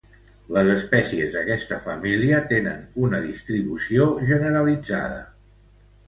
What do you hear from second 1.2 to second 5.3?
d’aquesta família tenen una distribució generalitzada.